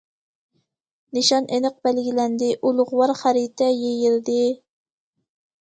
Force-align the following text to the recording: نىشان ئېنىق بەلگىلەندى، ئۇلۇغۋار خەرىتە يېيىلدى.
نىشان 1.17 1.49
ئېنىق 1.57 1.75
بەلگىلەندى، 1.89 2.49
ئۇلۇغۋار 2.63 3.13
خەرىتە 3.21 3.71
يېيىلدى. 3.85 4.43